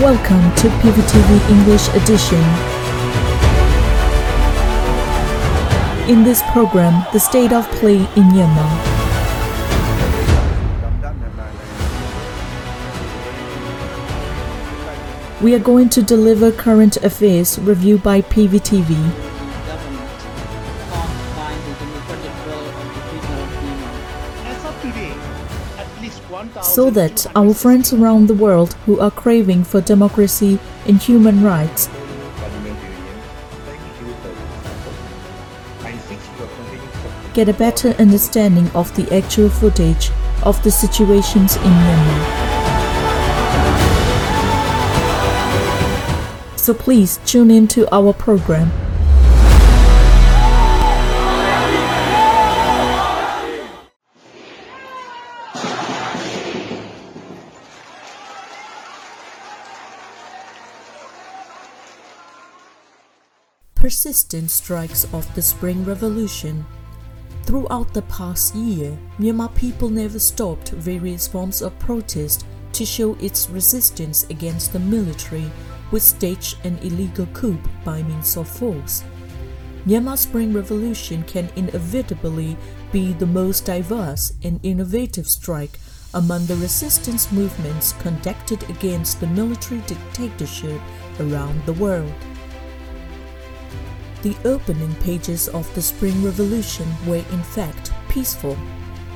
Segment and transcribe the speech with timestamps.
[0.00, 2.38] Welcome to PVTV English Edition.
[6.08, 8.70] In this program, the state of play in Yemen.
[15.42, 19.27] We are going to deliver current affairs review by PVTV.
[26.78, 31.88] So that our friends around the world who are craving for democracy and human rights
[37.34, 40.12] get a better understanding of the actual footage
[40.44, 42.22] of the situations in Myanmar.
[46.56, 48.70] So please tune in to our program.
[63.78, 66.66] Persistent strikes of the Spring Revolution
[67.44, 73.48] Throughout the past year, Myanmar people never stopped various forms of protest to show its
[73.48, 75.48] resistance against the military,
[75.90, 79.04] which staged an illegal coup by means of force.
[79.86, 82.56] Myanmar Spring Revolution can inevitably
[82.90, 85.78] be the most diverse and innovative strike
[86.14, 90.80] among the resistance movements conducted against the military dictatorship
[91.20, 92.12] around the world.
[94.22, 98.56] The opening pages of the Spring Revolution were in fact peaceful.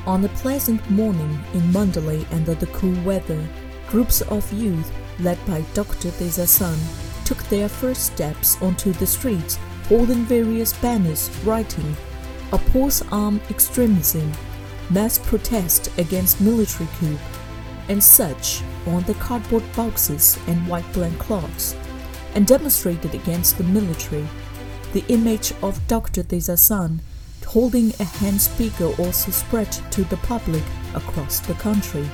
[0.07, 3.45] On a pleasant morning in Mandalay under the cool weather,
[3.89, 6.11] groups of youth led by Dr.
[6.11, 6.79] Tayzar San
[7.25, 11.97] took their first steps onto the streets holding various banners writing
[12.53, 14.31] Oppose armed extremism,
[14.91, 17.19] mass protest against military coup,
[17.89, 21.75] and such on the cardboard boxes and white blank cloths,
[22.35, 24.29] and demonstrated against the military.
[24.93, 26.23] The image of Dr.
[26.23, 27.01] Tayzar San
[27.47, 30.63] holding a hand speaker also spread to the public
[30.95, 32.07] across the country.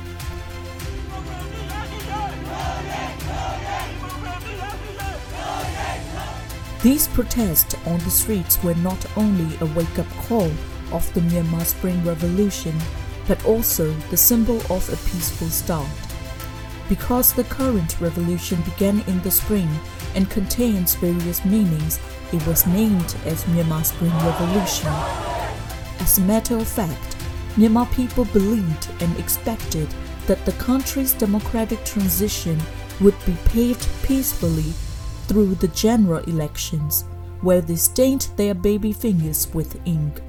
[6.82, 10.50] These protests on the streets were not only a wake up call
[10.92, 12.76] of the Myanmar Spring Revolution,
[13.26, 15.88] but also the symbol of a peaceful start.
[16.88, 19.68] Because the current revolution began in the spring
[20.14, 21.98] and contains various meanings,
[22.32, 24.88] it was named as Myanmar Spring Revolution.
[26.00, 27.16] As a matter of fact,
[27.56, 29.88] Myanmar people believed and expected
[30.26, 32.58] that the country's democratic transition
[33.00, 34.72] would be paved peacefully
[35.26, 37.04] through the general elections,
[37.40, 40.20] where they stained their baby fingers with ink.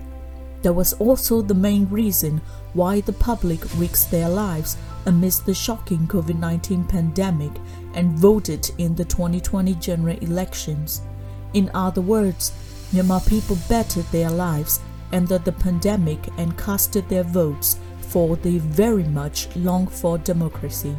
[0.62, 2.42] That was also the main reason
[2.74, 7.52] why the public risked their lives amidst the shocking COVID 19 pandemic
[7.94, 11.02] and voted in the 2020 general elections.
[11.54, 12.52] In other words,
[12.92, 14.80] Myanmar people bettered their lives
[15.12, 20.96] under the pandemic and casted their votes for the very much longed for democracy.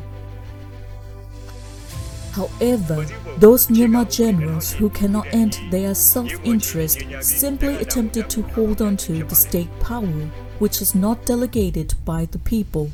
[2.33, 3.07] However,
[3.39, 9.25] those Myanmar generals who cannot end their self interest simply attempted to hold on to
[9.25, 12.91] the state power, which is not delegated by the people,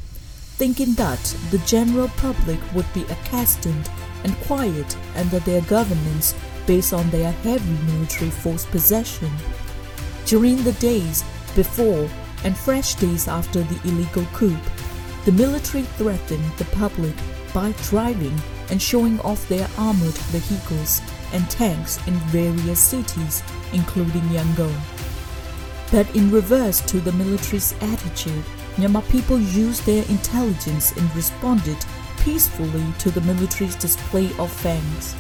[0.56, 3.90] thinking that the general public would be accustomed
[4.24, 6.34] and quiet under their governance
[6.66, 9.30] based on their heavy military force possession.
[10.24, 11.24] During the days
[11.54, 12.08] before
[12.42, 14.56] and fresh days after the illegal coup,
[15.26, 17.14] the military threatened the public
[17.52, 18.36] by driving
[18.70, 21.00] and showing off their armored vehicles
[21.32, 24.74] and tanks in various cities, including Yangon.
[25.92, 28.44] But in reverse to the military's attitude,
[28.76, 31.78] Myanmar people used their intelligence and responded
[32.20, 35.14] peacefully to the military's display of fangs.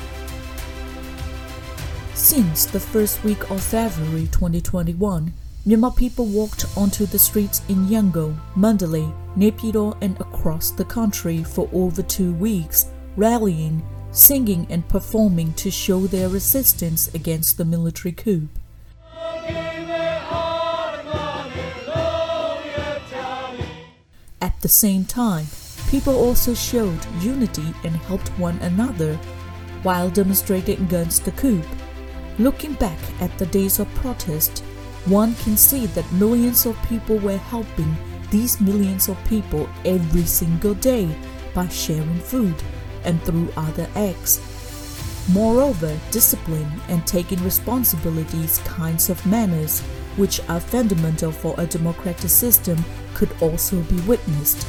[2.12, 5.32] Since the first week of February 2021,
[5.66, 11.68] Myanmar people walked onto the streets in Yangon, Mandalay, Naypyidaw, and across the country for
[11.72, 12.86] over two weeks,
[13.16, 13.82] rallying,
[14.12, 18.48] singing, and performing to show their resistance against the military coup.
[24.40, 25.46] At the same time,
[25.88, 29.16] people also showed unity and helped one another
[29.82, 31.62] while demonstrating against the coup.
[32.38, 34.62] Looking back at the days of protest,
[35.06, 37.96] one can see that millions of people were helping
[38.30, 41.08] these millions of people every single day
[41.54, 42.54] by sharing food
[43.04, 44.40] and through other acts.
[45.32, 49.82] Moreover, discipline and taking responsibilities kinds of manners,
[50.16, 52.78] which are fundamental for a democratic system,
[53.14, 54.66] could also be witnessed.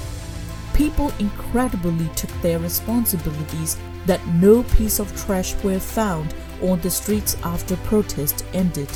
[0.78, 7.36] people incredibly took their responsibilities that no piece of trash were found on the streets
[7.44, 8.88] after protest ended.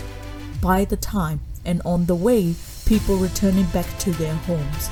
[0.61, 2.53] By the time and on the way,
[2.85, 4.91] people returning back to their homes.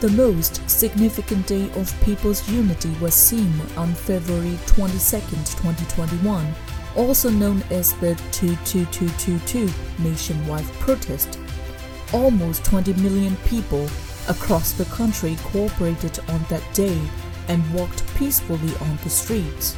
[0.00, 6.54] The most significant day of people's unity was seen on February 22, 2021,
[6.96, 9.68] also known as the 22222
[10.02, 11.38] nationwide protest.
[12.12, 13.86] Almost 20 million people
[14.28, 17.00] across the country cooperated on that day
[17.48, 19.76] and walked peacefully on the streets.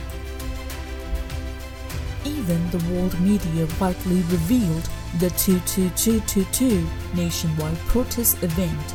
[2.25, 4.89] Even the world media widely revealed
[5.19, 8.95] the 22222 nationwide protest event.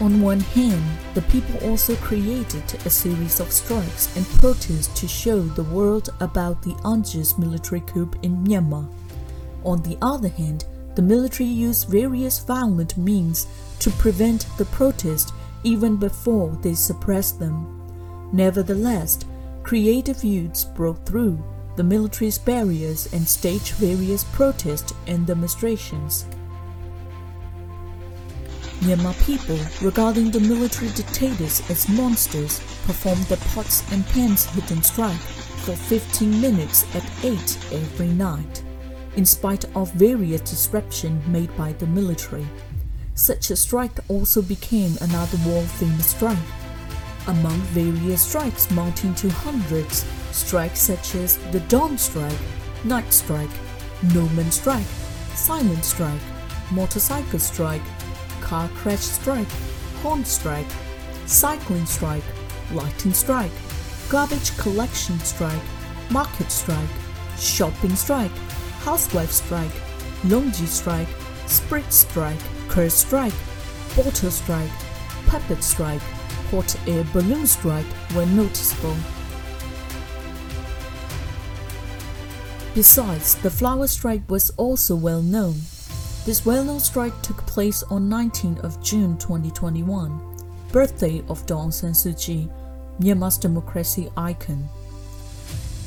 [0.00, 0.84] On one hand,
[1.14, 6.62] the people also created a series of strikes and protests to show the world about
[6.62, 8.88] the unjust military coup in Myanmar.
[9.64, 13.48] On the other hand, the military used various violent means
[13.80, 15.32] to prevent the protest
[15.64, 18.30] even before they suppressed them.
[18.32, 19.18] Nevertheless,
[19.64, 21.42] creative youths broke through
[21.74, 26.24] the military's barriers and staged various protests and demonstrations.
[28.80, 35.24] Myanmar people, regarding the military dictators as monsters, performed the pots and pans hidden strike
[35.64, 37.34] for 15 minutes at 8
[37.72, 38.62] every night,
[39.16, 42.46] in spite of various disruption made by the military.
[43.14, 46.38] Such a strike also became another world-famous strike.
[47.26, 52.38] Among various strikes mounting to hundreds, strikes such as the Dawn Strike,
[52.84, 53.50] Night Strike,
[54.14, 54.86] No Man Strike,
[55.34, 56.20] Silent Strike,
[56.70, 57.82] Motorcycle Strike,
[58.48, 59.50] Car Crash Strike,
[60.02, 60.66] Horn Strike,
[61.26, 62.24] Cycling Strike,
[62.72, 63.52] Lighting Strike,
[64.08, 65.62] Garbage Collection Strike,
[66.10, 66.88] Market Strike,
[67.36, 68.34] Shopping Strike,
[68.84, 69.74] Housewife Strike,
[70.22, 71.08] Longyi Strike,
[71.46, 73.34] Sprit Strike, Curse Strike,
[73.94, 74.70] Bottle Strike,
[75.26, 76.00] Puppet Strike,
[76.50, 77.84] Hot Air Balloon Strike
[78.16, 78.96] were noticeable.
[82.74, 85.56] Besides, the flower strike was also well known.
[86.28, 90.20] This well-known strike took place on 19th of June 2021,
[90.70, 92.50] birthday of Daw Aung San Suu Kyi,
[93.00, 94.68] Myanmar's democracy icon.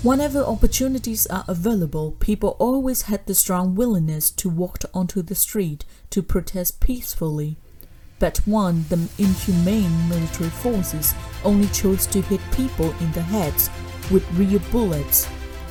[0.01, 5.85] Whenever opportunities are available, people always had the strong willingness to walk onto the street
[6.09, 7.55] to protest peacefully.
[8.17, 11.13] But one, the inhumane military forces
[11.43, 13.69] only chose to hit people in the heads
[14.09, 15.29] with real bullets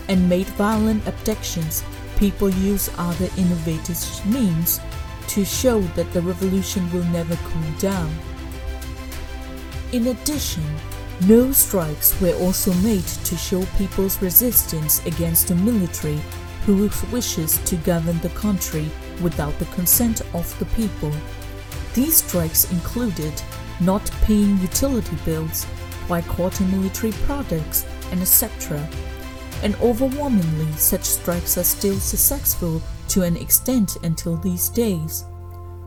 [0.09, 1.83] and made violent abductions,
[2.21, 4.79] people use other innovative means
[5.27, 8.15] to show that the revolution will never cool down.
[9.93, 10.63] In addition,
[11.27, 16.21] no strikes were also made to show people's resistance against the military
[16.67, 18.91] who wishes to govern the country
[19.23, 21.13] without the consent of the people.
[21.95, 23.33] These strikes included
[23.81, 25.67] not paying utility bills,
[26.07, 28.87] boycotting military products, and etc
[29.63, 35.25] and overwhelmingly such strikes are still successful to an extent until these days.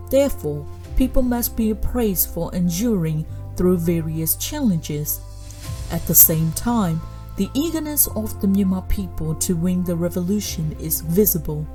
[0.09, 0.65] Therefore,
[0.95, 3.25] people must be praised for enduring
[3.55, 5.19] through various challenges.
[5.91, 7.01] At the same time,
[7.35, 11.65] the eagerness of the Myanmar people to win the revolution is visible.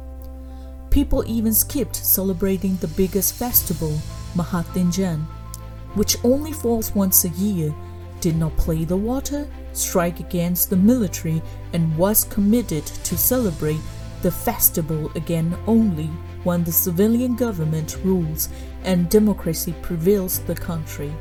[0.90, 3.98] People even skipped celebrating the biggest festival,
[4.34, 5.24] Maha Thingyan,
[5.94, 7.74] which only falls once a year,
[8.20, 11.40] did not play the water, strike against the military
[11.72, 13.80] and was committed to celebrate
[14.22, 16.10] the festival again only
[16.44, 18.48] when the civilian government rules
[18.84, 21.12] and democracy prevails the country.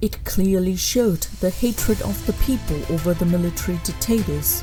[0.00, 4.62] It clearly showed the hatred of the people over the military dictators.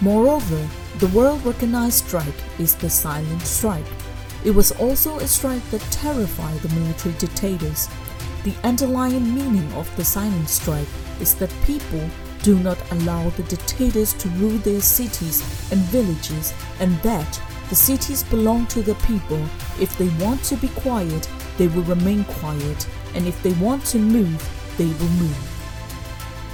[0.00, 0.68] Moreover,
[0.98, 3.84] the world recognized strike is the silent strike.
[4.44, 7.88] It was also a strike that terrified the military dictators
[8.44, 10.88] the underlying meaning of the silent strike
[11.20, 12.08] is that people
[12.42, 15.42] do not allow the dictators to rule their cities
[15.72, 19.44] and villages and that the cities belong to the people.
[19.80, 21.28] If they want to be quiet,
[21.58, 24.40] they will remain quiet, and if they want to move,
[24.78, 25.58] they will move.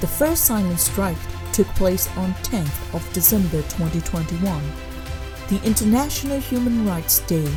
[0.01, 1.19] The first silent strike
[1.53, 4.61] took place on 10th of December 2021,
[5.49, 7.49] the International Human Rights Day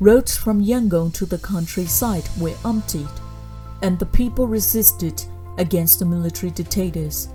[0.00, 3.06] Roads from Yangon to the countryside were emptied,
[3.80, 5.22] and the people resisted
[5.56, 7.28] against the military dictators.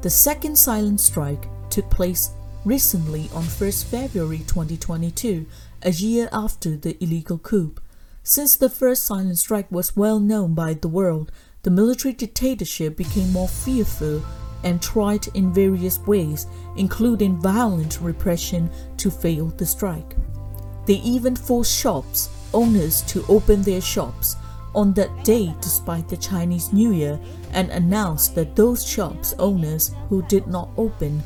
[0.00, 2.30] The second silent strike took place
[2.64, 5.44] recently on 1st February 2022,
[5.82, 7.74] a year after the illegal coup.
[8.22, 11.30] Since the first silent strike was well known by the world,
[11.62, 14.24] the military dictatorship became more fearful
[14.64, 20.16] and tried in various ways, including violent repression, to fail the strike.
[20.85, 24.35] They even forced shops, owners to open their shops
[24.73, 27.19] on that day despite the Chinese New Year
[27.51, 31.23] and announced that those shops owners who did not open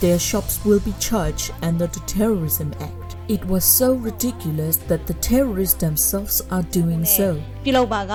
[0.00, 3.16] their shops will be charged under the Terrorism Act.
[3.28, 7.28] It was so ridiculous that the terrorists themselves are doing so.
[7.64, 8.12] ပြုလုပ်ပါက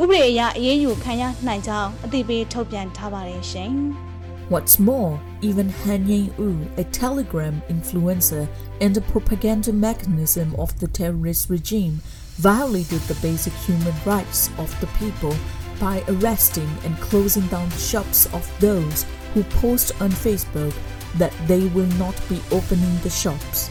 [0.00, 3.72] ဥပဒေအရအရေးယူခံရနိုင်ကြောင်းအသိပေးထုတ်ပြန်ထားပါတယ်ရှင်။
[4.49, 8.47] What's more, even Han Nyein Oo, a Telegram influencer
[8.81, 12.01] and a propaganda mechanism of the terrorist regime,
[12.37, 15.35] violated the basic human rights of the people
[15.79, 20.73] by arresting and closing down the shops of those who post on Facebook
[21.19, 23.69] that they will not be opening the shops.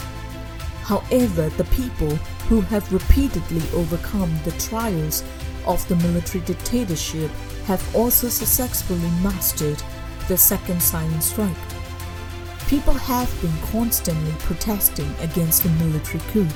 [0.85, 2.15] However, the people
[2.49, 5.25] who have repeatedly overcome the trials
[5.67, 7.33] of the military dictatorship
[7.67, 9.83] have also successfully mastered
[10.29, 11.57] the second silent strike.
[12.69, 16.47] People have been constantly protesting against the military coup,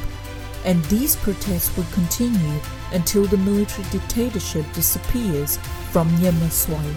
[0.64, 2.60] and these protests will continue
[2.92, 5.56] until the military dictatorship disappears
[5.90, 6.94] from Myanmar soil.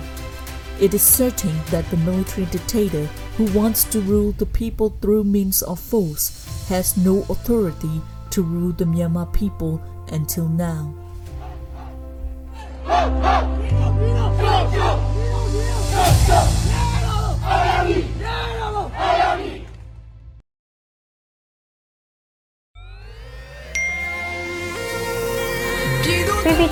[0.79, 3.05] It is certain that the military dictator
[3.37, 8.01] who wants to rule the people through means of force has no authority
[8.31, 10.93] to rule the Myanmar people until now.